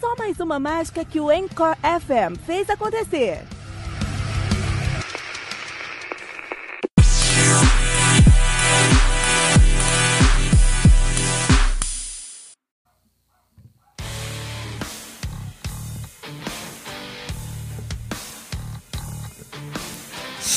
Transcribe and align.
Só 0.00 0.14
mais 0.16 0.38
uma 0.40 0.58
mágica 0.58 1.04
que 1.04 1.20
o 1.20 1.30
Encore 1.30 1.76
FM 1.82 2.38
fez 2.44 2.68
acontecer. 2.68 3.42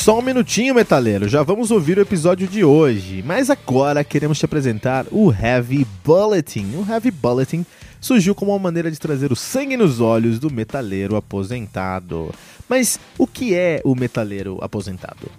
Só 0.07 0.19
um 0.19 0.21
minutinho, 0.21 0.73
metaleiro, 0.73 1.27
já 1.27 1.43
vamos 1.43 1.69
ouvir 1.69 1.97
o 1.97 2.01
episódio 2.01 2.47
de 2.47 2.63
hoje. 2.63 3.21
Mas 3.25 3.49
agora 3.49 4.05
queremos 4.05 4.39
te 4.39 4.45
apresentar 4.45 5.05
o 5.11 5.33
Heavy 5.33 5.85
Bulletin. 6.01 6.77
O 6.77 6.89
Heavy 6.89 7.11
Bulletin 7.11 7.65
surgiu 7.99 8.35
como 8.35 8.51
uma 8.51 8.59
maneira 8.59 8.91
de 8.91 8.99
trazer 8.99 9.31
o 9.31 9.35
sangue 9.35 9.77
nos 9.77 9.99
olhos 9.99 10.39
do 10.39 10.51
metaleiro 10.51 11.15
aposentado. 11.15 12.33
Mas 12.67 12.99
o 13.17 13.25
que 13.25 13.55
é 13.55 13.81
o 13.83 13.95
metaleiro 13.95 14.57
aposentado? 14.61 15.29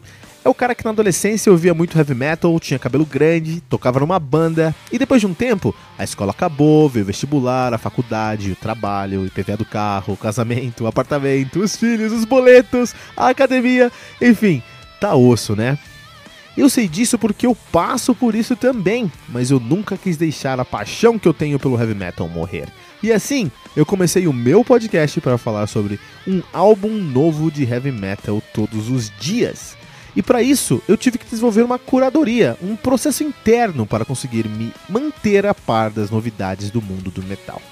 É 0.44 0.48
o 0.48 0.54
cara 0.54 0.74
que 0.74 0.84
na 0.84 0.90
adolescência 0.90 1.52
ouvia 1.52 1.74
muito 1.74 1.98
heavy 1.98 2.14
metal, 2.14 2.58
tinha 2.58 2.78
cabelo 2.78 3.04
grande, 3.04 3.60
tocava 3.60 4.00
numa 4.00 4.18
banda 4.18 4.74
e 4.90 4.98
depois 4.98 5.20
de 5.20 5.26
um 5.26 5.34
tempo 5.34 5.74
a 5.98 6.04
escola 6.04 6.30
acabou, 6.30 6.88
veio 6.88 7.04
o 7.04 7.06
vestibular, 7.06 7.74
a 7.74 7.78
faculdade, 7.78 8.52
o 8.52 8.56
trabalho, 8.56 9.20
o 9.20 9.26
IPVA 9.26 9.56
do 9.56 9.64
carro, 9.64 10.14
o 10.14 10.16
casamento, 10.16 10.84
o 10.84 10.86
apartamento, 10.86 11.60
os 11.60 11.76
filhos, 11.76 12.12
os 12.12 12.24
boletos, 12.24 12.94
a 13.16 13.28
academia, 13.28 13.92
enfim, 14.22 14.62
tá 15.00 15.14
osso, 15.14 15.54
né? 15.54 15.78
Eu 16.58 16.68
sei 16.68 16.88
disso 16.88 17.16
porque 17.16 17.46
eu 17.46 17.54
passo 17.70 18.12
por 18.12 18.34
isso 18.34 18.56
também, 18.56 19.12
mas 19.28 19.48
eu 19.48 19.60
nunca 19.60 19.96
quis 19.96 20.16
deixar 20.16 20.58
a 20.58 20.64
paixão 20.64 21.16
que 21.16 21.28
eu 21.28 21.32
tenho 21.32 21.56
pelo 21.56 21.78
heavy 21.78 21.94
metal 21.94 22.28
morrer. 22.28 22.66
E 23.00 23.12
assim, 23.12 23.48
eu 23.76 23.86
comecei 23.86 24.26
o 24.26 24.32
meu 24.32 24.64
podcast 24.64 25.20
para 25.20 25.38
falar 25.38 25.68
sobre 25.68 26.00
um 26.26 26.42
álbum 26.52 26.88
novo 26.88 27.48
de 27.48 27.62
heavy 27.62 27.92
metal 27.92 28.42
todos 28.52 28.90
os 28.90 29.08
dias. 29.20 29.76
E 30.16 30.20
para 30.20 30.42
isso, 30.42 30.82
eu 30.88 30.96
tive 30.96 31.16
que 31.16 31.26
desenvolver 31.26 31.62
uma 31.62 31.78
curadoria, 31.78 32.58
um 32.60 32.74
processo 32.74 33.22
interno 33.22 33.86
para 33.86 34.04
conseguir 34.04 34.48
me 34.48 34.72
manter 34.88 35.46
a 35.46 35.54
par 35.54 35.90
das 35.90 36.10
novidades 36.10 36.72
do 36.72 36.82
mundo 36.82 37.08
do 37.08 37.22
metal. 37.22 37.62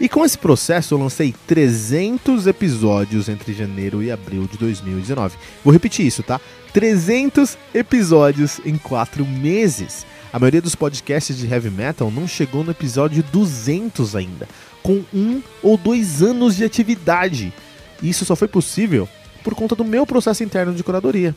E 0.00 0.08
com 0.08 0.24
esse 0.24 0.36
processo 0.36 0.94
eu 0.94 0.98
lancei 0.98 1.34
300 1.46 2.46
episódios 2.48 3.28
entre 3.28 3.52
janeiro 3.52 4.02
e 4.02 4.10
abril 4.10 4.48
de 4.50 4.58
2019. 4.58 5.36
Vou 5.62 5.72
repetir 5.72 6.04
isso, 6.04 6.22
tá? 6.22 6.40
300 6.72 7.56
episódios 7.72 8.60
em 8.64 8.76
4 8.76 9.24
meses. 9.24 10.04
A 10.32 10.38
maioria 10.38 10.60
dos 10.60 10.74
podcasts 10.74 11.38
de 11.38 11.46
heavy 11.46 11.70
metal 11.70 12.10
não 12.10 12.26
chegou 12.26 12.64
no 12.64 12.72
episódio 12.72 13.22
200 13.32 14.16
ainda, 14.16 14.48
com 14.82 15.04
um 15.14 15.40
ou 15.62 15.76
dois 15.76 16.22
anos 16.22 16.56
de 16.56 16.64
atividade. 16.64 17.52
E 18.02 18.10
isso 18.10 18.24
só 18.24 18.34
foi 18.34 18.48
possível 18.48 19.08
por 19.44 19.54
conta 19.54 19.76
do 19.76 19.84
meu 19.84 20.04
processo 20.04 20.42
interno 20.42 20.74
de 20.74 20.82
curadoria. 20.82 21.36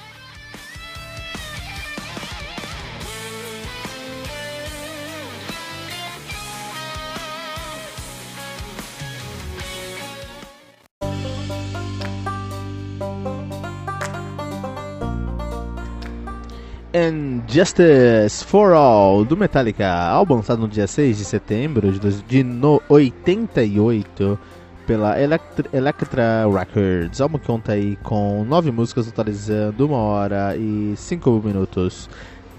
And 16.93 17.41
Justice 17.47 18.43
for 18.43 18.73
All 18.73 19.23
do 19.23 19.37
Metallica, 19.37 19.87
álbum 19.87 20.35
lançado 20.35 20.59
no 20.59 20.67
dia 20.67 20.87
6 20.87 21.17
de 21.17 21.25
setembro 21.25 21.91
de, 22.27 22.43
no 22.43 22.81
88 22.89 24.39
pela 24.85 25.19
Electra, 25.19 25.69
Electra 25.71 26.45
Records. 26.51 27.21
Álbum 27.21 27.37
conta 27.37 27.73
aí 27.73 27.97
com 28.03 28.43
nove 28.43 28.71
músicas 28.71 29.05
totalizando 29.05 29.85
uma 29.85 29.97
hora 29.97 30.55
e 30.57 30.93
cinco 30.97 31.41
minutos 31.43 32.09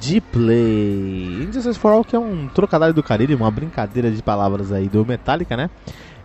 de 0.00 0.20
play. 0.20 1.44
Injustice 1.48 1.78
for 1.78 1.92
All 1.92 2.04
que 2.04 2.16
é 2.16 2.18
um 2.18 2.48
trocadilho 2.48 2.94
do 2.94 3.02
carilho, 3.02 3.36
uma 3.36 3.50
brincadeira 3.50 4.10
de 4.10 4.22
palavras 4.22 4.72
aí 4.72 4.88
do 4.88 5.04
Metallica, 5.04 5.56
né? 5.56 5.68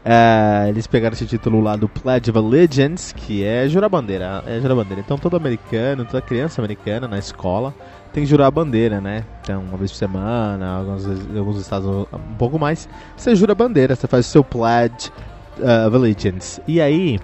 É, 0.09 0.69
eles 0.69 0.87
pegaram 0.87 1.13
esse 1.13 1.25
título 1.25 1.59
lá 1.59 1.75
do 1.75 1.89
Pledge 1.89 2.29
of 2.29 2.39
Allegiance, 2.39 3.13
que 3.13 3.43
é 3.43 3.67
jurar 3.67 3.89
bandeira. 3.89 4.41
É 4.47 4.57
jurar 4.61 4.73
bandeira. 4.73 5.01
Então 5.01 5.17
todo 5.17 5.35
americano, 5.35 6.05
toda 6.05 6.21
criança 6.21 6.61
americana 6.61 7.09
na 7.09 7.19
escola 7.19 7.75
tem 8.13 8.23
que 8.23 8.29
jurar 8.29 8.47
a 8.47 8.51
bandeira, 8.51 9.01
né? 9.01 9.25
Então, 9.41 9.61
uma 9.63 9.77
vez 9.77 9.91
por 9.91 9.97
semana, 9.97 10.77
alguns, 10.77 11.05
alguns 11.37 11.57
estados 11.59 11.85
um 11.89 12.35
pouco 12.37 12.57
mais, 12.57 12.87
você 13.17 13.35
jura 13.35 13.51
a 13.51 13.55
bandeira, 13.55 13.97
você 13.97 14.07
faz 14.07 14.25
o 14.27 14.29
seu 14.29 14.45
Pledge 14.45 15.11
uh, 15.59 15.87
of 15.87 15.97
Allegiance. 15.97 16.61
E 16.65 16.79
aí, 16.79 17.19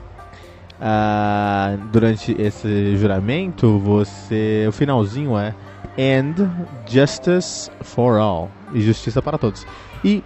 uh, 0.81 1.77
durante 1.89 2.36
esse 2.38 2.97
juramento, 2.97 3.79
você. 3.79 4.65
O 4.68 4.74
finalzinho 4.74 5.38
é 5.38 5.56
And 5.97 6.50
Justice 6.86 7.71
for 7.79 8.19
All. 8.19 8.51
E 8.74 8.81
justiça 8.81 9.21
para 9.21 9.38
todos. 9.38 9.65
E 10.03 10.21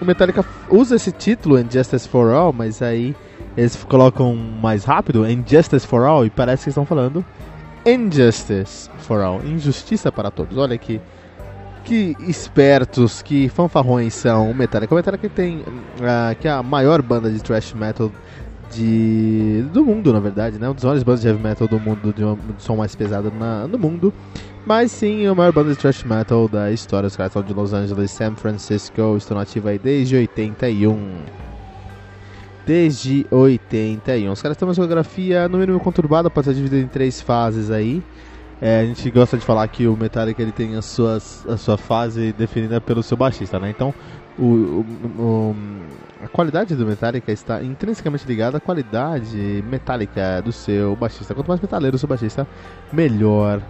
o 0.00 0.04
Metallica 0.04 0.44
usa 0.68 0.96
esse 0.96 1.12
título, 1.12 1.58
Injustice 1.58 2.08
for 2.08 2.32
All, 2.32 2.52
mas 2.52 2.82
aí 2.82 3.14
eles 3.56 3.76
colocam 3.84 4.34
mais 4.34 4.84
rápido, 4.84 5.28
Injustice 5.28 5.86
for 5.86 6.04
All, 6.04 6.24
e 6.24 6.30
parece 6.30 6.64
que 6.64 6.68
estão 6.70 6.86
falando 6.86 7.24
Injustice 7.84 8.90
for 8.98 9.20
All, 9.22 9.40
injustiça 9.44 10.12
para 10.12 10.30
todos. 10.30 10.56
Olha 10.56 10.76
que 10.76 11.00
que 11.82 12.14
espertos, 12.20 13.22
que 13.22 13.48
fanfarrões 13.48 14.12
são 14.12 14.50
o 14.50 14.54
Metallica. 14.54 14.94
O 14.94 14.96
Metallica 14.96 15.28
tem 15.30 15.60
uh, 15.60 16.36
que 16.38 16.46
é 16.46 16.50
a 16.50 16.62
maior 16.62 17.00
banda 17.00 17.30
de 17.30 17.42
thrash 17.42 17.72
metal 17.72 18.12
de 18.70 19.64
do 19.72 19.84
mundo, 19.84 20.12
na 20.12 20.20
verdade, 20.20 20.58
né? 20.58 20.68
Um 20.68 20.74
dos 20.74 20.84
maiores 20.84 21.02
bandas 21.02 21.22
de 21.22 21.28
heavy 21.28 21.42
metal 21.42 21.66
do 21.66 21.80
mundo, 21.80 22.12
de, 22.12 22.22
uma, 22.22 22.38
som 22.58 22.76
mais 22.76 22.94
pesado 22.94 23.32
na, 23.36 23.66
no 23.66 23.78
mundo. 23.78 24.12
Mas 24.66 24.92
sim, 24.92 25.26
a 25.26 25.34
maior 25.34 25.52
banda 25.52 25.70
de 25.70 25.76
thrash 25.76 26.04
metal 26.04 26.46
da 26.46 26.70
história. 26.70 27.06
Os 27.06 27.16
caras 27.16 27.32
são 27.32 27.42
de 27.42 27.52
Los 27.54 27.72
Angeles, 27.72 28.10
San 28.10 28.34
Francisco, 28.36 29.16
estão 29.16 29.36
nativos 29.36 29.70
aí 29.70 29.78
desde 29.78 30.16
81. 30.16 31.22
Desde 32.66 33.26
81. 33.30 34.30
Os 34.30 34.42
caras 34.42 34.56
têm 34.56 34.68
uma 34.68 34.72
discografia 34.72 35.48
no 35.48 35.58
mínimo 35.58 35.80
conturbada, 35.80 36.28
pode 36.28 36.46
ser 36.46 36.54
dividida 36.54 36.82
em 36.82 36.88
três 36.88 37.20
fases 37.20 37.70
aí. 37.70 38.02
É, 38.60 38.80
a 38.80 38.84
gente 38.84 39.10
gosta 39.10 39.38
de 39.38 39.44
falar 39.44 39.66
que 39.68 39.86
o 39.86 39.96
Metallica 39.96 40.42
ele 40.42 40.52
tem 40.52 40.76
as 40.76 40.84
suas, 40.84 41.46
a 41.48 41.56
sua 41.56 41.78
fase 41.78 42.32
definida 42.34 42.78
pelo 42.78 43.02
seu 43.02 43.16
baixista, 43.16 43.58
né? 43.58 43.70
Então, 43.70 43.94
o, 44.38 44.44
o, 44.44 44.86
o, 45.18 45.56
a 46.22 46.28
qualidade 46.28 46.74
do 46.76 46.84
Metallica 46.84 47.32
está 47.32 47.62
intrinsecamente 47.62 48.26
ligada 48.26 48.58
à 48.58 48.60
qualidade 48.60 49.64
metálica 49.66 50.42
do 50.44 50.52
seu 50.52 50.94
baixista. 50.94 51.34
Quanto 51.34 51.48
mais 51.48 51.60
metaleiro 51.60 51.96
o 51.96 51.98
seu 51.98 52.08
baixista, 52.08 52.46
melhor 52.92 53.62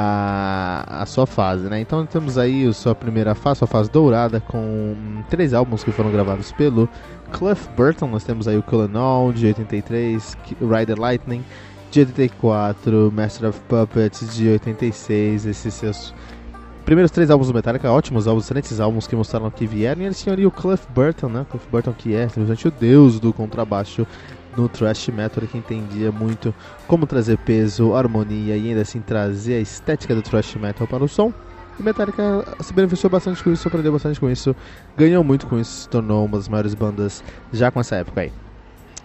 a, 0.00 1.02
a 1.02 1.06
sua 1.06 1.26
fase, 1.26 1.64
né? 1.64 1.80
Então 1.80 2.06
temos 2.06 2.38
aí 2.38 2.64
a 2.64 2.72
sua 2.72 2.94
primeira 2.94 3.34
fase, 3.34 3.58
sua 3.58 3.66
fase 3.66 3.90
dourada, 3.90 4.38
com 4.38 4.94
três 5.28 5.52
álbuns 5.52 5.82
que 5.82 5.90
foram 5.90 6.12
gravados 6.12 6.52
pelo 6.52 6.88
Cliff 7.32 7.68
Burton. 7.76 8.06
Nós 8.06 8.22
temos 8.22 8.46
aí 8.46 8.56
o 8.56 8.62
Colonel 8.62 9.32
de 9.34 9.46
83, 9.46 10.38
Rider 10.60 11.00
Lightning 11.00 11.44
de 11.90 12.00
84, 12.00 13.12
Master 13.12 13.48
of 13.48 13.60
Puppets 13.62 14.36
de 14.36 14.48
86, 14.48 15.46
esses 15.46 15.74
seus 15.74 16.14
primeiros 16.84 17.10
três 17.10 17.28
álbuns 17.28 17.48
do 17.48 17.54
Metallica, 17.54 17.90
ótimos 17.90 18.28
álbuns, 18.28 18.44
excelentes 18.44 18.78
álbuns 18.78 19.08
que 19.08 19.16
mostraram 19.16 19.50
que 19.50 19.66
vieram. 19.66 20.02
E 20.02 20.04
eles 20.04 20.22
tinham 20.22 20.32
ali 20.32 20.46
o 20.46 20.50
Cliff 20.52 20.86
Burton, 20.94 21.28
né? 21.28 21.44
Cliff 21.50 21.66
Burton 21.72 21.92
que 21.92 22.14
é 22.14 22.28
simplesmente 22.28 22.68
o 22.68 22.70
deus 22.70 23.18
do 23.18 23.32
contrabaixo 23.32 24.06
no 24.58 24.68
thrash 24.68 25.08
metal, 25.08 25.46
que 25.46 25.56
entendia 25.56 26.10
muito 26.10 26.54
como 26.86 27.06
trazer 27.06 27.38
peso, 27.38 27.94
harmonia 27.94 28.56
e 28.56 28.68
ainda 28.68 28.82
assim 28.82 29.00
trazer 29.00 29.54
a 29.54 29.60
estética 29.60 30.14
do 30.14 30.22
thrash 30.22 30.56
metal 30.56 30.86
para 30.86 31.04
o 31.04 31.08
som. 31.08 31.32
E 31.78 31.82
Metallica 31.82 32.44
se 32.60 32.72
beneficiou 32.72 33.08
bastante 33.08 33.42
com 33.42 33.52
isso, 33.52 33.68
aprendeu 33.68 33.92
bastante 33.92 34.18
com 34.18 34.28
isso, 34.28 34.54
ganhou 34.96 35.22
muito 35.22 35.46
com 35.46 35.60
isso, 35.60 35.82
se 35.82 35.88
tornou 35.88 36.24
uma 36.24 36.36
das 36.36 36.48
maiores 36.48 36.74
bandas 36.74 37.22
já 37.52 37.70
com 37.70 37.78
essa 37.78 37.94
época 37.96 38.22
aí. 38.22 38.32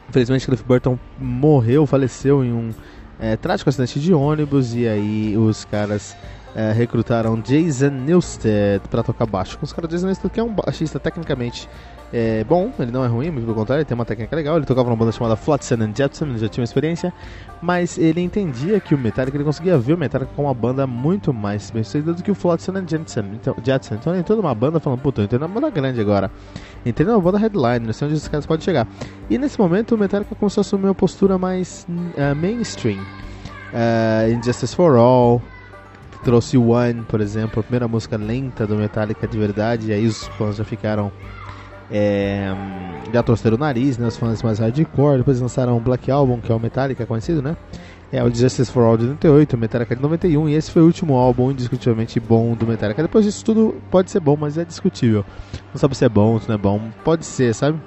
Infelizmente, 0.09 0.45
Cliff 0.47 0.63
Burton 0.63 0.97
morreu, 1.19 1.85
faleceu 1.85 2.43
em 2.43 2.51
um 2.51 2.73
é, 3.19 3.37
trágico 3.37 3.69
acidente 3.69 3.99
de 3.99 4.11
ônibus 4.11 4.73
e 4.73 4.87
aí 4.87 5.37
os 5.37 5.65
caras 5.65 6.17
é, 6.55 6.71
recrutaram 6.71 7.39
Jason 7.39 7.89
Newsted 7.89 8.81
para 8.89 9.03
tocar 9.03 9.27
baixo. 9.27 9.57
Os 9.61 9.71
caras 9.71 9.91
Jason 9.91 10.07
Newsted 10.07 10.33
que 10.33 10.39
é 10.39 10.43
um 10.43 10.53
baixista 10.53 10.99
tecnicamente 10.99 11.69
é, 12.15 12.43
bom, 12.43 12.71
ele 12.77 12.91
não 12.91 13.03
é 13.03 13.07
ruim, 13.07 13.31
muito 13.31 13.43
pelo 13.43 13.55
contrário, 13.55 13.79
ele 13.79 13.85
tem 13.85 13.95
uma 13.95 14.05
técnica 14.05 14.35
legal. 14.35 14.55
Ele 14.55 14.67
tocava 14.67 14.87
numa 14.87 14.95
banda 14.95 15.11
chamada 15.11 15.35
Flotsam 15.35 15.77
and 15.81 15.93
Jetsam, 15.95 16.27
ele 16.27 16.37
já 16.37 16.47
tinha 16.47 16.61
uma 16.61 16.65
experiência, 16.65 17.11
mas 17.59 17.97
ele 17.97 18.21
entendia 18.21 18.79
que 18.79 18.93
o 18.93 18.97
Metallica, 18.99 19.35
ele 19.35 19.43
conseguia 19.43 19.79
ver 19.79 19.93
o 19.93 19.97
Metallica 19.97 20.31
como 20.35 20.47
uma 20.47 20.53
banda 20.53 20.85
muito 20.85 21.33
mais 21.33 21.71
bem 21.71 21.83
sucedida 21.83 22.13
do 22.13 22.21
que 22.21 22.29
o 22.29 22.35
Flotsam 22.35 22.75
and 22.75 22.87
Jetsam. 22.87 23.25
Então, 23.33 23.55
Jetsam. 23.63 23.97
então 23.99 24.13
ele 24.13 24.19
entrou 24.19 24.37
numa 24.37 24.53
banda 24.53 24.79
falando, 24.79 24.99
puta, 24.99 25.21
eu 25.21 25.25
entrei 25.25 25.39
numa 25.39 25.51
banda 25.51 25.71
grande 25.71 25.99
agora. 25.99 26.29
Entrei 26.85 27.07
numa 27.07 27.19
banda 27.19 27.39
headline, 27.39 27.87
não 27.87 27.93
sei 27.93 28.05
onde 28.07 28.17
esses 28.17 28.27
caras 28.27 28.45
podem 28.45 28.63
chegar. 28.63 28.87
E 29.27 29.39
nesse 29.39 29.59
momento 29.59 29.95
o 29.95 29.97
Metallica 29.97 30.35
começou 30.35 30.61
a 30.61 30.63
assumir 30.63 30.85
uma 30.85 30.95
postura 30.95 31.39
mais 31.39 31.87
uh, 31.89 32.35
mainstream. 32.35 32.99
Uh, 32.99 34.33
Injustice 34.33 34.75
for 34.75 34.97
All, 34.97 35.41
trouxe 36.23 36.59
One, 36.59 37.01
por 37.07 37.21
exemplo, 37.21 37.59
a 37.59 37.63
primeira 37.63 37.87
música 37.87 38.17
lenta 38.17 38.67
do 38.67 38.75
Metallica 38.75 39.27
de 39.27 39.35
verdade, 39.35 39.87
e 39.87 39.93
aí 39.93 40.05
os 40.05 40.27
fãs 40.27 40.57
já 40.57 40.63
ficaram 40.63 41.11
é, 41.91 42.53
já 43.13 43.21
torceram 43.23 43.55
o 43.55 43.59
nariz, 43.59 43.97
né? 43.97 44.07
Os 44.07 44.17
fãs 44.17 44.41
mais 44.41 44.59
hardcore. 44.59 45.17
Depois 45.17 45.39
lançaram 45.39 45.77
o 45.77 45.79
Black 45.79 46.09
Album, 46.09 46.39
que 46.39 46.51
é 46.51 46.55
o 46.55 46.59
Metallica 46.59 47.05
conhecido, 47.05 47.41
né? 47.41 47.55
É 48.11 48.23
o 48.23 48.33
Justice 48.33 48.71
for 48.71 48.83
All 48.83 48.95
de 48.95 49.05
98, 49.05 49.55
o 49.55 49.59
Metallica 49.59 49.95
de 49.95 50.01
91, 50.01 50.47
e 50.47 50.53
esse 50.53 50.69
foi 50.69 50.83
o 50.83 50.85
último 50.85 51.15
álbum 51.15 51.49
indiscutivelmente 51.49 52.19
bom 52.19 52.53
do 52.53 52.67
Metallica. 52.67 53.01
Depois 53.01 53.25
disso 53.25 53.43
tudo 53.43 53.75
pode 53.89 54.11
ser 54.11 54.19
bom, 54.19 54.37
mas 54.39 54.55
é 54.55 54.63
discutível. 54.63 55.25
Não 55.73 55.79
sabe 55.79 55.97
se 55.97 56.05
é 56.05 56.09
bom, 56.09 56.39
se 56.39 56.47
não 56.47 56.55
é 56.55 56.57
bom. 56.59 56.79
Pode 57.03 57.25
ser, 57.25 57.55
sabe? 57.55 57.79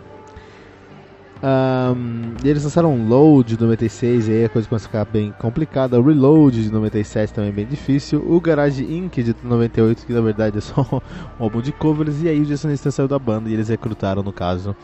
Um, 1.47 2.35
eles 2.43 2.65
lançaram 2.65 3.07
Load 3.07 3.57
de 3.57 3.63
96, 3.63 4.27
e 4.27 4.33
aí 4.33 4.45
a 4.47 4.49
coisa 4.49 4.69
começa 4.69 4.87
a 4.87 4.89
ficar 4.89 5.05
bem 5.05 5.33
complicada. 5.39 6.01
Reload 6.03 6.65
de 6.65 6.73
97 6.73 7.33
também 7.33 7.51
é 7.51 7.53
bem 7.53 7.67
difícil. 7.67 8.25
O 8.27 8.41
Garage 8.41 8.83
Inc. 8.83 9.23
de 9.23 9.37
98, 9.45 10.07
que 10.07 10.13
na 10.13 10.21
verdade 10.21 10.59
é 10.59 10.61
só 10.61 10.81
um 10.81 11.01
álbum 11.39 11.61
de 11.61 11.71
covers. 11.71 12.21
E 12.21 12.29
aí 12.29 12.41
o 12.41 12.45
Jason 12.45 12.67
Newsted 12.67 12.93
saiu 12.93 13.07
da 13.07 13.19
banda 13.19 13.49
e 13.49 13.53
eles 13.53 13.69
recrutaram, 13.69 14.25
no 14.25 14.33
caso, 14.33 14.75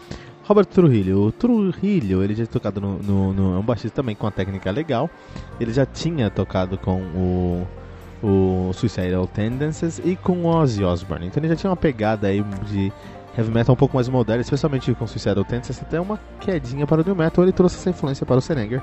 Robert 0.44 0.66
Trujillo. 0.66 1.26
O 1.26 1.32
Trujillo, 1.32 2.22
ele 2.22 2.34
já 2.34 2.44
tinha 2.44 2.52
tocado 2.52 2.80
no, 2.80 2.98
no, 2.98 3.32
no, 3.32 3.56
É 3.56 3.58
um 3.58 3.62
baixista 3.62 3.96
também 3.96 4.14
com 4.14 4.26
uma 4.26 4.32
técnica 4.32 4.70
legal. 4.70 5.10
Ele 5.58 5.72
já 5.72 5.84
tinha 5.84 6.30
tocado 6.30 6.78
com 6.78 7.00
o, 7.00 7.66
o 8.22 8.72
Suicidal 8.72 9.26
Tendencies 9.26 10.00
e 10.04 10.14
com 10.14 10.46
Ozzy 10.46 10.84
Osbourne. 10.84 11.26
Então 11.26 11.40
ele 11.40 11.48
já 11.48 11.56
tinha 11.56 11.70
uma 11.70 11.76
pegada 11.76 12.28
aí 12.28 12.40
de 12.70 12.92
heavy 13.36 13.50
metal 13.50 13.74
um 13.74 13.76
pouco 13.76 13.96
mais 13.96 14.08
moderno, 14.08 14.42
especialmente 14.42 14.92
com 14.94 15.06
Suicidal 15.06 15.44
Tendencies, 15.44 15.80
até 15.80 16.00
uma 16.00 16.18
quedinha 16.40 16.86
para 16.86 17.00
o 17.00 17.04
new 17.04 17.14
metal, 17.14 17.44
ele 17.44 17.52
trouxe 17.52 17.76
essa 17.76 17.90
influência 17.90 18.26
para 18.26 18.36
o 18.36 18.40
Senenger, 18.40 18.82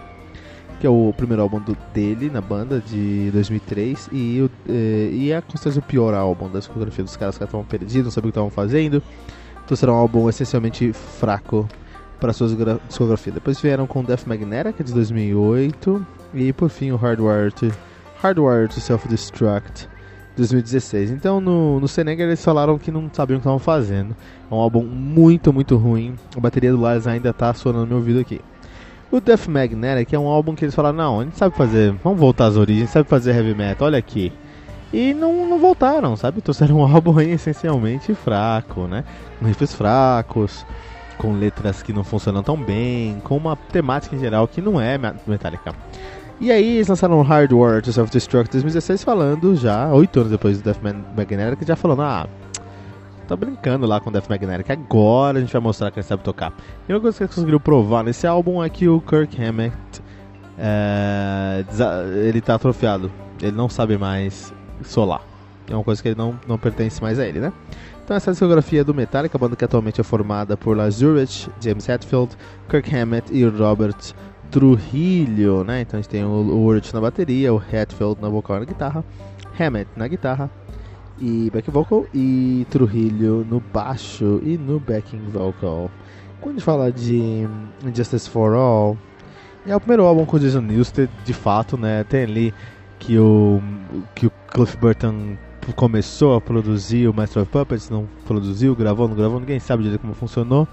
que 0.79 0.87
é 0.87 0.89
o 0.89 1.13
primeiro 1.15 1.41
álbum 1.41 1.59
do, 1.59 1.77
dele 1.93 2.29
na 2.29 2.41
banda 2.41 2.79
de 2.79 3.29
2003 3.31 4.09
e, 4.11 4.41
o, 4.41 4.51
eh, 4.67 5.09
e 5.11 5.31
é 5.31 5.41
com 5.41 5.55
o 5.55 5.81
pior 5.81 6.13
álbum 6.13 6.49
da 6.49 6.59
discografia 6.59 7.03
dos 7.03 7.15
caras, 7.15 7.35
os 7.35 7.39
caras 7.39 7.49
estavam 7.49 7.65
perdidos, 7.65 8.05
não 8.05 8.11
sabiam 8.11 8.29
o 8.29 8.31
que 8.31 8.39
estavam 8.39 8.49
fazendo, 8.49 9.03
trouxeram 9.67 9.93
um 9.93 9.97
álbum 9.97 10.29
essencialmente 10.29 10.91
fraco 10.93 11.67
para 12.19 12.33
sua 12.33 12.47
discografia. 12.87 13.31
Depois 13.31 13.59
vieram 13.61 13.87
com 13.87 14.03
Death 14.03 14.25
Magnetic, 14.25 14.79
é 14.79 14.83
de 14.83 14.93
2008, 14.93 16.05
e 16.33 16.51
por 16.53 16.69
fim 16.69 16.91
o 16.91 16.95
Hardware 16.95 17.51
to, 17.53 17.71
Hardware 18.21 18.67
to 18.67 18.79
Self-Destruct, 18.79 19.87
2016. 20.39 21.11
Então 21.11 21.39
no, 21.39 21.79
no 21.79 21.87
Senegal 21.87 22.27
eles 22.27 22.43
falaram 22.43 22.77
que 22.77 22.91
não 22.91 23.09
sabiam 23.13 23.37
o 23.37 23.39
que 23.39 23.43
estavam 23.43 23.59
fazendo. 23.59 24.15
É 24.49 24.53
um 24.53 24.57
álbum 24.57 24.83
muito, 24.83 25.53
muito 25.53 25.77
ruim. 25.77 26.15
A 26.35 26.39
bateria 26.39 26.71
do 26.71 26.79
Lars 26.79 27.07
ainda 27.07 27.31
tá 27.31 27.53
sonando 27.53 27.81
no 27.81 27.87
meu 27.87 27.97
ouvido 27.97 28.19
aqui. 28.19 28.41
O 29.11 29.19
Death 29.19 29.47
Magnetic 29.47 30.13
é 30.13 30.19
um 30.19 30.27
álbum 30.27 30.53
que 30.53 30.63
eles 30.63 30.75
falaram, 30.75 30.97
não, 30.97 31.19
a 31.19 31.23
gente 31.23 31.35
sabe 31.35 31.55
fazer, 31.55 31.95
vamos 32.03 32.19
voltar 32.19 32.45
às 32.45 32.55
origens, 32.55 32.91
sabe 32.91 33.09
fazer 33.09 33.35
heavy 33.35 33.55
metal, 33.55 33.87
olha 33.87 33.97
aqui. 33.97 34.31
E 34.93 35.15
não, 35.15 35.47
não 35.47 35.57
voltaram, 35.57 36.15
sabe? 36.15 36.41
Trouxeram 36.41 36.77
um 36.77 36.83
álbum 36.95 37.17
aí 37.17 37.31
essencialmente 37.31 38.13
fraco, 38.13 38.87
né? 38.87 39.03
Com 39.39 39.45
riffs 39.45 39.73
fracos, 39.73 40.65
com 41.17 41.33
letras 41.33 41.83
que 41.83 41.91
não 41.91 42.03
funcionam 42.03 42.41
tão 42.41 42.55
bem, 42.55 43.19
com 43.23 43.35
uma 43.35 43.55
temática 43.55 44.15
em 44.15 44.19
geral 44.19 44.47
que 44.47 44.61
não 44.61 44.79
é 44.79 44.97
Metallica. 45.27 45.73
E 46.41 46.51
aí 46.53 46.75
eles 46.75 46.87
lançaram 46.87 47.21
Hardware 47.21 47.81
to 47.81 47.91
Self-Destruct 47.91 48.51
2016 48.51 49.03
falando 49.03 49.57
já, 49.57 49.91
oito 49.91 50.19
anos 50.21 50.31
depois 50.31 50.61
do 50.61 50.63
Death 50.63 50.81
Magnetic, 50.81 51.67
já 51.67 51.75
falando, 51.75 52.01
ah, 52.01 52.29
tá 53.27 53.35
brincando 53.35 53.85
lá 53.85 53.99
com 53.99 54.09
Death 54.09 54.29
Magnetic, 54.29 54.69
agora 54.69 55.37
a 55.37 55.41
gente 55.41 55.51
vai 55.51 55.61
mostrar 55.61 55.91
que 55.91 55.99
ele 55.99 56.07
sabe 56.07 56.23
tocar. 56.23 56.53
E 56.87 56.93
uma 56.93 57.01
coisa 57.01 57.17
que 57.17 57.23
eles 57.23 57.35
conseguiram 57.35 57.59
provar 57.59 58.03
nesse 58.03 58.25
álbum 58.25 58.63
é 58.63 58.69
que 58.69 58.87
o 58.87 59.01
Kirk 59.01 59.41
Hammett, 59.41 59.75
é, 60.57 61.65
ele 62.25 62.39
tá 62.39 62.55
atrofiado. 62.55 63.11
Ele 63.41 63.55
não 63.55 63.67
sabe 63.67 63.97
mais 63.97 64.53
solar. 64.83 65.21
É 65.69 65.75
uma 65.75 65.83
coisa 65.83 66.01
que 66.01 66.07
ele 66.07 66.17
não, 66.17 66.39
não 66.47 66.57
pertence 66.57 67.01
mais 67.01 67.19
a 67.19 67.27
ele, 67.27 67.39
né? 67.39 67.53
Então 68.03 68.17
essa 68.17 68.31
é 68.31 68.31
discografia 68.31 68.83
do 68.83 68.93
Metallica, 68.93 69.37
a 69.37 69.39
banda 69.39 69.55
que 69.55 69.63
atualmente 69.63 70.01
é 70.01 70.03
formada 70.03 70.57
por 70.57 70.75
Lars 70.75 71.01
Ulrich, 71.01 71.49
James 71.61 71.87
Hetfield, 71.87 72.35
Kirk 72.67 72.95
Hammett 72.95 73.31
e 73.31 73.45
Robert 73.45 73.95
Trujillo, 74.51 75.63
né? 75.63 75.81
Então 75.81 75.99
a 75.99 76.01
gente 76.01 76.09
tem 76.09 76.23
o, 76.23 76.27
o 76.27 76.65
Ulrich 76.65 76.93
na 76.93 77.01
bateria, 77.01 77.53
o 77.53 77.61
Hetfield 77.61 78.21
na 78.21 78.29
vocal 78.29 78.57
e 78.57 78.59
na 78.59 78.65
guitarra, 78.65 79.03
Hammett 79.59 79.89
na 79.95 80.07
guitarra 80.07 80.49
e 81.21 81.49
back 81.51 81.69
vocal 81.69 82.05
e 82.13 82.65
Trujillo 82.69 83.45
no 83.45 83.59
baixo 83.59 84.41
e 84.43 84.57
no 84.57 84.79
backing 84.79 85.21
vocal. 85.29 85.91
Quando 86.39 86.55
a 86.55 86.57
gente 86.57 86.63
fala 86.63 86.91
de 86.91 87.47
Justice 87.93 88.29
for 88.29 88.53
All, 88.53 88.97
é 89.67 89.75
o 89.75 89.79
primeiro 89.79 90.05
álbum 90.05 90.25
com 90.25 90.37
o 90.37 90.39
Jason 90.39 90.61
Newsted, 90.61 91.09
de 91.25 91.33
fato, 91.33 91.77
né? 91.77 92.03
Tem 92.05 92.23
ali 92.23 92.53
que 92.97 93.17
o 93.17 93.61
que 94.15 94.27
o 94.27 94.31
Cliff 94.51 94.77
Burton 94.77 95.37
começou 95.75 96.35
a 96.35 96.41
produzir 96.41 97.07
o 97.07 97.13
Master 97.13 97.43
of 97.43 97.51
Puppets, 97.51 97.89
não 97.89 98.07
produziu, 98.25 98.75
gravou, 98.75 99.07
não 99.07 99.15
gravou, 99.15 99.39
ninguém 99.39 99.59
sabe 99.59 99.83
direito 99.83 100.01
como 100.01 100.13
funcionou. 100.13 100.67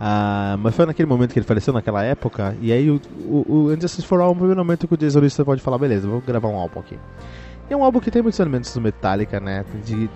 Ah, 0.00 0.56
mas 0.60 0.74
foi 0.76 0.86
naquele 0.86 1.08
momento 1.08 1.32
que 1.32 1.38
ele 1.38 1.46
faleceu, 1.46 1.72
naquela 1.72 2.04
época, 2.04 2.56
e 2.60 2.72
aí 2.72 2.88
o, 2.88 3.00
o, 3.26 3.64
o 3.64 3.74
Injustice 3.74 4.06
for 4.06 4.20
All 4.20 4.28
é 4.28 4.32
o 4.32 4.34
primeiro 4.34 4.60
momento 4.60 4.86
que 4.86 4.94
o 4.94 4.96
Jason 4.96 5.20
Newsted 5.20 5.44
pode 5.44 5.60
falar, 5.60 5.76
beleza, 5.78 6.06
vou 6.06 6.20
gravar 6.20 6.48
um 6.48 6.56
álbum 6.56 6.78
aqui. 6.78 6.96
É 7.70 7.76
um 7.76 7.84
álbum 7.84 8.00
que 8.00 8.10
tem 8.10 8.22
muitos 8.22 8.40
elementos 8.40 8.72
do 8.72 8.80
Metallica, 8.80 9.38
né? 9.38 9.62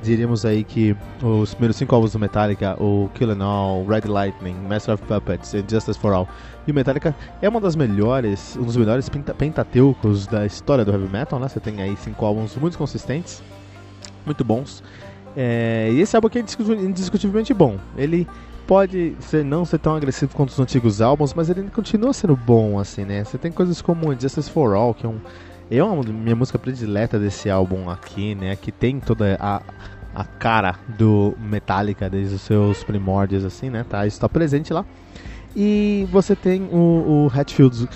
Diríamos 0.03 0.47
aí 0.47 0.65
que 0.65 0.97
os 1.23 1.53
primeiros 1.53 1.77
cinco 1.77 1.95
álbuns 1.95 2.13
do 2.13 2.19
Metallica, 2.19 2.83
o 2.83 3.11
Kill 3.13 3.31
and 3.31 3.45
All, 3.45 3.85
Red 3.85 4.09
Lightning, 4.09 4.55
Master 4.67 4.95
of 4.95 5.03
Puppets 5.03 5.53
e 5.53 5.63
Justice 5.69 5.99
for 5.99 6.15
All, 6.15 6.27
e 6.67 6.71
o 6.71 6.75
Metallica 6.75 7.15
é 7.43 7.49
uma 7.49 7.61
das 7.61 7.77
melhores, 7.77 8.57
um 8.57 8.65
dos 8.65 8.77
melhores 8.77 9.11
pentateucos 9.37 10.27
da 10.27 10.47
história 10.47 10.83
do 10.83 10.93
heavy 10.93 11.09
metal, 11.13 11.39
né? 11.39 11.47
Você 11.49 11.61
tem 11.61 11.83
aí 11.83 11.95
cinco 11.99 12.25
álbuns 12.25 12.57
muito 12.57 12.79
consistentes, 12.79 13.43
muito 14.25 14.43
bons. 14.43 14.83
É, 15.37 15.91
e 15.93 16.01
esse 16.01 16.17
álbum 16.17 16.29
aqui 16.29 16.39
é 16.39 16.43
indiscutivelmente 16.43 17.53
bom. 17.53 17.77
Ele 17.99 18.27
pode 18.67 19.15
ser, 19.21 19.45
não 19.45 19.65
ser 19.65 19.79
tão 19.79 19.95
agressivo 19.95 20.35
quanto 20.35 20.51
os 20.51 20.61
antigos 20.61 21.01
álbuns, 21.01 21.35
mas 21.35 21.51
ele 21.51 21.63
continua 21.71 22.13
sendo 22.13 22.37
bom, 22.37 22.79
assim, 22.79 23.05
né? 23.05 23.25
Você 23.25 23.39
tem 23.39 23.53
coisas 23.53 23.83
como 23.83 24.13
Justice 24.19 24.51
for 24.51 24.75
All, 24.75 24.95
que 24.95 25.07
é 25.07 25.09
um 25.09 25.21
é 25.71 25.83
uma 25.83 26.03
minha 26.03 26.37
música 26.37 26.59
predileta 26.59 27.19
desse 27.19 27.49
álbum 27.49 27.89
aqui, 27.89 28.35
né? 28.35 28.57
Que 28.57 28.71
tem 28.71 29.01
toda 29.01 29.39
a, 29.41 29.63
a 30.15 30.25
cara 30.25 30.75
do 30.99 31.35
Metallica 31.39 32.11
desde 32.11 32.35
os 32.35 32.43
seus 32.43 32.85
primórdios, 32.85 33.45
assim, 33.45 33.71
né? 33.71 33.85
Tá, 33.89 34.07
isso 34.07 34.21
tá 34.21 34.29
presente 34.29 34.73
lá. 34.73 34.85
E 35.57 36.07
você 36.11 36.37
tem 36.37 36.63
o, 36.65 37.27
o 37.27 37.33
Hatfield 37.35 37.89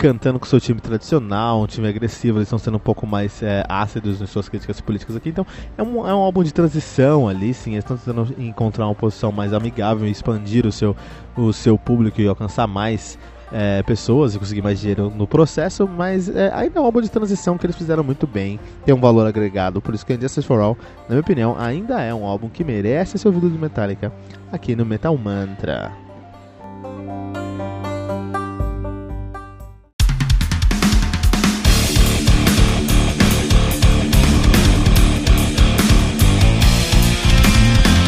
cantando 0.00 0.38
com 0.38 0.46
seu 0.46 0.58
time 0.58 0.80
tradicional, 0.80 1.60
um 1.60 1.66
time 1.66 1.86
agressivo, 1.86 2.38
eles 2.38 2.46
estão 2.46 2.58
sendo 2.58 2.78
um 2.78 2.80
pouco 2.80 3.06
mais 3.06 3.42
é, 3.42 3.62
ácidos 3.68 4.18
nas 4.18 4.30
suas 4.30 4.48
críticas 4.48 4.80
políticas 4.80 5.14
aqui. 5.14 5.28
Então 5.28 5.46
é 5.76 5.82
um, 5.82 6.08
é 6.08 6.14
um 6.14 6.18
álbum 6.18 6.42
de 6.42 6.54
transição 6.54 7.28
ali, 7.28 7.52
sim. 7.52 7.72
Eles 7.72 7.84
estão 7.84 7.98
tentando 7.98 8.34
encontrar 8.38 8.86
uma 8.86 8.94
posição 8.94 9.30
mais 9.30 9.52
amigável 9.52 10.08
e 10.08 10.10
expandir 10.10 10.66
o 10.66 10.72
seu, 10.72 10.96
o 11.36 11.52
seu 11.52 11.76
público 11.76 12.18
e 12.18 12.26
alcançar 12.26 12.66
mais 12.66 13.18
é, 13.52 13.82
pessoas 13.82 14.34
e 14.34 14.38
conseguir 14.38 14.62
mais 14.62 14.80
dinheiro 14.80 15.12
no 15.14 15.26
processo, 15.26 15.86
mas 15.86 16.30
é, 16.30 16.50
ainda 16.54 16.78
é 16.78 16.82
um 16.82 16.86
álbum 16.86 17.02
de 17.02 17.10
transição 17.10 17.58
que 17.58 17.66
eles 17.66 17.76
fizeram 17.76 18.02
muito 18.02 18.26
bem, 18.26 18.58
tem 18.86 18.94
um 18.94 19.00
valor 19.00 19.26
agregado, 19.26 19.82
por 19.82 19.94
isso 19.94 20.06
que 20.06 20.14
Injustice 20.14 20.46
for 20.46 20.60
All, 20.60 20.78
na 21.02 21.10
minha 21.10 21.20
opinião, 21.20 21.56
ainda 21.58 22.00
é 22.00 22.14
um 22.14 22.24
álbum 22.24 22.48
que 22.48 22.64
merece 22.64 23.18
ser 23.18 23.28
ouvido 23.28 23.50
de 23.50 23.58
Metallica 23.58 24.10
aqui 24.50 24.74
no 24.74 24.86
Metal 24.86 25.14
Mantra. 25.18 26.09